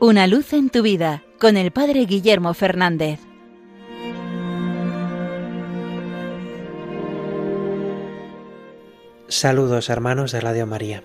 Una 0.00 0.28
luz 0.28 0.52
en 0.52 0.70
tu 0.70 0.82
vida 0.82 1.24
con 1.40 1.56
el 1.56 1.72
Padre 1.72 2.04
Guillermo 2.04 2.54
Fernández. 2.54 3.18
Saludos 9.26 9.90
hermanos 9.90 10.30
de 10.30 10.40
Radio 10.40 10.68
María. 10.68 11.02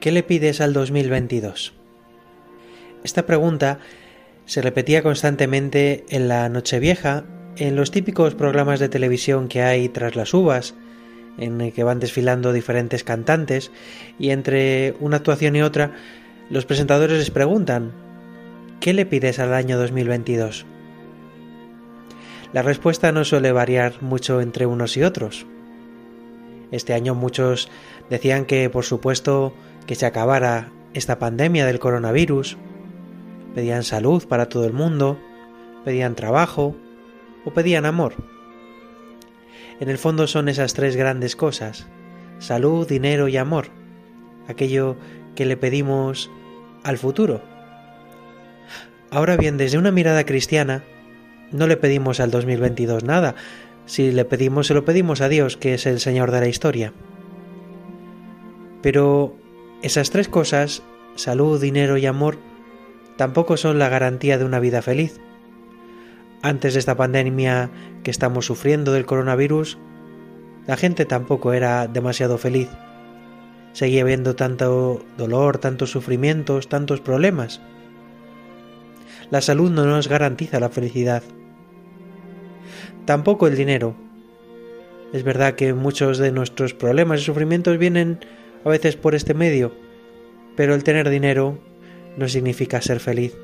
¿Qué 0.00 0.12
le 0.12 0.22
pides 0.22 0.60
al 0.60 0.74
2022? 0.74 1.72
Esta 3.04 3.24
pregunta 3.24 3.78
se 4.44 4.60
repetía 4.60 5.02
constantemente 5.02 6.04
en 6.10 6.28
la 6.28 6.50
Nochevieja, 6.50 7.24
en 7.56 7.74
los 7.74 7.90
típicos 7.90 8.34
programas 8.34 8.80
de 8.80 8.90
televisión 8.90 9.48
que 9.48 9.62
hay 9.62 9.88
tras 9.88 10.14
las 10.14 10.34
uvas, 10.34 10.74
en 11.38 11.72
que 11.72 11.84
van 11.84 12.00
desfilando 12.00 12.52
diferentes 12.52 13.02
cantantes, 13.02 13.70
y 14.18 14.28
entre 14.28 14.94
una 15.00 15.16
actuación 15.16 15.56
y 15.56 15.62
otra 15.62 15.94
los 16.52 16.66
presentadores 16.66 17.16
les 17.16 17.30
preguntan, 17.30 17.92
¿qué 18.78 18.92
le 18.92 19.06
pides 19.06 19.38
al 19.38 19.54
año 19.54 19.78
2022? 19.78 20.66
La 22.52 22.60
respuesta 22.60 23.10
no 23.10 23.24
suele 23.24 23.52
variar 23.52 24.02
mucho 24.02 24.42
entre 24.42 24.66
unos 24.66 24.98
y 24.98 25.02
otros. 25.02 25.46
Este 26.70 26.92
año 26.92 27.14
muchos 27.14 27.70
decían 28.10 28.44
que, 28.44 28.68
por 28.68 28.84
supuesto, 28.84 29.54
que 29.86 29.94
se 29.94 30.04
acabara 30.04 30.70
esta 30.92 31.18
pandemia 31.18 31.64
del 31.64 31.78
coronavirus, 31.78 32.58
pedían 33.54 33.82
salud 33.82 34.28
para 34.28 34.50
todo 34.50 34.66
el 34.66 34.74
mundo, 34.74 35.18
pedían 35.86 36.14
trabajo 36.14 36.76
o 37.46 37.50
pedían 37.52 37.86
amor. 37.86 38.12
En 39.80 39.88
el 39.88 39.96
fondo 39.96 40.26
son 40.26 40.50
esas 40.50 40.74
tres 40.74 40.96
grandes 40.96 41.34
cosas, 41.34 41.86
salud, 42.40 42.86
dinero 42.86 43.28
y 43.28 43.38
amor, 43.38 43.68
aquello 44.48 44.96
que 45.34 45.46
le 45.46 45.56
pedimos 45.56 46.30
al 46.84 46.98
futuro. 46.98 47.40
Ahora 49.10 49.36
bien, 49.36 49.58
desde 49.58 49.78
una 49.78 49.90
mirada 49.90 50.24
cristiana, 50.24 50.82
no 51.50 51.66
le 51.66 51.76
pedimos 51.76 52.18
al 52.20 52.30
2022 52.30 53.04
nada. 53.04 53.34
Si 53.84 54.10
le 54.10 54.24
pedimos, 54.24 54.68
se 54.68 54.74
lo 54.74 54.84
pedimos 54.84 55.20
a 55.20 55.28
Dios, 55.28 55.56
que 55.56 55.74
es 55.74 55.86
el 55.86 56.00
Señor 56.00 56.30
de 56.30 56.40
la 56.40 56.48
historia. 56.48 56.92
Pero 58.80 59.36
esas 59.82 60.10
tres 60.10 60.28
cosas, 60.28 60.82
salud, 61.14 61.60
dinero 61.60 61.98
y 61.98 62.06
amor, 62.06 62.38
tampoco 63.16 63.56
son 63.56 63.78
la 63.78 63.88
garantía 63.88 64.38
de 64.38 64.44
una 64.44 64.60
vida 64.60 64.80
feliz. 64.82 65.20
Antes 66.42 66.72
de 66.72 66.80
esta 66.80 66.96
pandemia 66.96 67.70
que 68.02 68.10
estamos 68.10 68.46
sufriendo 68.46 68.92
del 68.92 69.06
coronavirus, 69.06 69.78
la 70.66 70.76
gente 70.76 71.04
tampoco 71.04 71.52
era 71.52 71.86
demasiado 71.86 72.38
feliz. 72.38 72.68
Seguía 73.72 74.02
habiendo 74.02 74.36
tanto 74.36 75.04
dolor, 75.16 75.58
tantos 75.58 75.90
sufrimientos, 75.90 76.68
tantos 76.68 77.00
problemas. 77.00 77.60
La 79.30 79.40
salud 79.40 79.70
no 79.70 79.86
nos 79.86 80.08
garantiza 80.08 80.60
la 80.60 80.68
felicidad. 80.68 81.22
Tampoco 83.06 83.46
el 83.46 83.56
dinero. 83.56 83.94
Es 85.12 85.24
verdad 85.24 85.54
que 85.54 85.74
muchos 85.74 86.18
de 86.18 86.32
nuestros 86.32 86.74
problemas 86.74 87.20
y 87.20 87.24
sufrimientos 87.24 87.78
vienen 87.78 88.18
a 88.64 88.68
veces 88.68 88.96
por 88.96 89.14
este 89.14 89.34
medio, 89.34 89.74
pero 90.56 90.74
el 90.74 90.84
tener 90.84 91.08
dinero 91.10 91.58
no 92.16 92.28
significa 92.28 92.80
ser 92.80 93.00
feliz, 93.00 93.36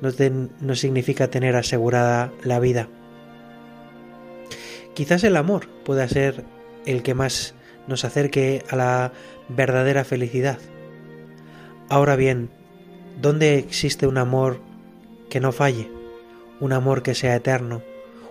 no, 0.00 0.74
significa 0.74 1.28
tener 1.28 1.56
asegurada 1.56 2.32
la 2.42 2.60
vida. 2.60 2.88
Quizás 4.94 5.24
el 5.24 5.36
amor 5.36 5.68
pueda 5.84 6.08
ser 6.08 6.44
el 6.86 7.02
que 7.02 7.14
más 7.14 7.54
nos 7.86 8.04
acerque 8.04 8.64
a 8.68 8.76
la 8.76 9.12
verdadera 9.48 10.04
felicidad. 10.04 10.58
Ahora 11.88 12.16
bien, 12.16 12.50
¿dónde 13.20 13.58
existe 13.58 14.06
un 14.06 14.18
amor 14.18 14.60
que 15.30 15.40
no 15.40 15.52
falle? 15.52 15.90
Un 16.60 16.72
amor 16.72 17.02
que 17.02 17.14
sea 17.14 17.36
eterno, 17.36 17.82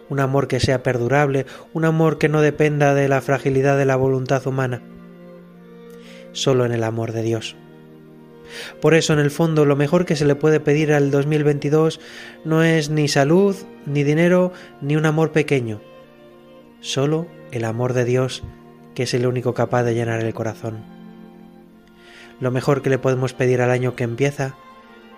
un 0.10 0.20
amor 0.20 0.48
que 0.48 0.60
sea 0.60 0.84
perdurable, 0.84 1.46
un 1.74 1.86
amor 1.86 2.18
que 2.18 2.30
no 2.30 2.42
dependa 2.42 2.94
de 2.94 3.08
la 3.08 3.22
fragilidad 3.22 3.78
de 3.78 3.86
la 3.86 3.96
voluntad 3.96 4.46
humana. 4.46 4.82
Solo 6.34 6.66
en 6.66 6.74
el 6.74 6.84
amor 6.84 7.14
de 7.14 7.22
Dios. 7.22 7.56
Por 8.82 8.94
eso, 8.94 9.14
en 9.14 9.20
el 9.20 9.32
fondo, 9.32 9.66
lo 9.66 9.76
mejor 9.76 10.06
que 10.06 10.16
se 10.16 10.26
le 10.26 10.36
puede 10.36 10.60
pedir 10.60 10.94
al 10.94 11.12
2022 11.12 12.00
no 12.44 12.64
es 12.64 12.90
ni 12.90 13.08
salud, 13.08 13.56
ni 13.86 14.04
dinero, 14.04 14.52
ni 14.82 14.96
un 14.96 15.06
amor 15.06 15.32
pequeño. 15.32 15.82
Solo 16.82 17.26
el 17.52 17.66
amor 17.66 17.94
de 17.94 18.06
Dios, 18.06 18.44
que 18.94 19.04
es 19.04 19.14
el 19.14 19.26
único 19.26 19.54
capaz 19.54 19.84
de 19.84 19.96
llenar 19.96 20.22
el 20.22 20.34
corazón 20.34 20.95
lo 22.40 22.52
mejor 22.52 22.82
que 22.82 22.90
le 22.90 22.98
podemos 22.98 23.34
pedir 23.34 23.62
al 23.62 23.72
año 23.72 23.96
que 23.96 24.04
empieza 24.04 24.56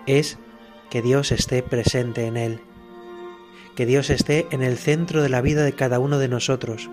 es 0.06 0.38
que 0.90 1.02
Dios 1.02 1.32
esté 1.32 1.62
presente 1.62 2.26
en 2.26 2.36
él, 2.36 2.60
que 3.74 3.86
Dios 3.86 4.10
esté 4.10 4.46
en 4.50 4.62
el 4.62 4.78
centro 4.78 5.22
de 5.22 5.28
la 5.28 5.40
vida 5.40 5.64
de 5.64 5.72
cada 5.72 5.98
uno 5.98 6.18
de 6.18 6.28
nosotros, 6.28 6.90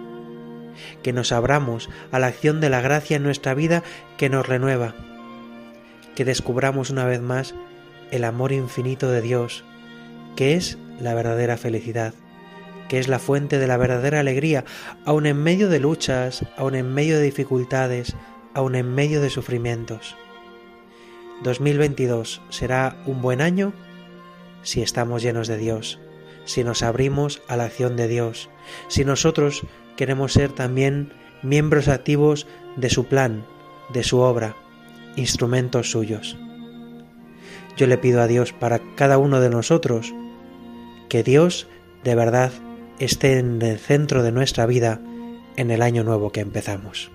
que 1.01 1.13
nos 1.13 1.31
abramos 1.31 1.89
a 2.11 2.19
la 2.19 2.27
acción 2.27 2.59
de 2.61 2.69
la 2.69 2.81
gracia 2.81 3.17
en 3.17 3.23
nuestra 3.23 3.53
vida 3.53 3.83
que 4.17 4.29
nos 4.29 4.47
renueva, 4.47 4.95
que 6.15 6.25
descubramos 6.25 6.89
una 6.89 7.05
vez 7.05 7.21
más 7.21 7.55
el 8.11 8.23
amor 8.23 8.51
infinito 8.51 9.09
de 9.09 9.21
Dios, 9.21 9.63
que 10.35 10.55
es 10.55 10.77
la 10.99 11.13
verdadera 11.13 11.57
felicidad, 11.57 12.13
que 12.87 12.99
es 12.99 13.07
la 13.07 13.19
fuente 13.19 13.57
de 13.57 13.67
la 13.67 13.77
verdadera 13.77 14.19
alegría, 14.19 14.63
aun 15.05 15.25
en 15.25 15.37
medio 15.37 15.69
de 15.69 15.79
luchas, 15.79 16.45
aun 16.57 16.75
en 16.75 16.93
medio 16.93 17.17
de 17.17 17.23
dificultades, 17.23 18.15
aun 18.55 18.73
en 18.73 18.95
medio 18.95 19.21
de 19.21 19.29
sufrimientos. 19.29 20.15
2022 21.43 22.41
será 22.49 22.97
un 23.05 23.21
buen 23.21 23.41
año 23.41 23.73
si 24.63 24.81
estamos 24.81 25.21
llenos 25.21 25.47
de 25.47 25.57
Dios, 25.57 25.99
si 26.45 26.63
nos 26.63 26.81
abrimos 26.81 27.41
a 27.47 27.57
la 27.57 27.65
acción 27.65 27.95
de 27.95 28.07
Dios, 28.07 28.49
si 28.87 29.05
nosotros 29.05 29.61
queremos 29.97 30.33
ser 30.33 30.51
también 30.51 31.13
miembros 31.43 31.87
activos 31.87 32.47
de 32.77 32.89
su 32.89 33.05
plan, 33.05 33.45
de 33.93 34.03
su 34.03 34.19
obra, 34.19 34.55
instrumentos 35.15 35.91
suyos. 35.91 36.37
Yo 37.77 37.87
le 37.87 37.97
pido 37.97 38.21
a 38.21 38.27
Dios 38.27 38.53
para 38.53 38.79
cada 38.95 39.17
uno 39.17 39.41
de 39.41 39.49
nosotros 39.49 40.13
que 41.09 41.23
Dios 41.23 41.67
de 42.03 42.15
verdad 42.15 42.51
esté 42.99 43.39
en 43.39 43.61
el 43.61 43.77
centro 43.77 44.23
de 44.23 44.31
nuestra 44.31 44.65
vida 44.65 45.01
en 45.57 45.71
el 45.71 45.81
año 45.81 46.03
nuevo 46.03 46.31
que 46.31 46.39
empezamos. 46.39 47.14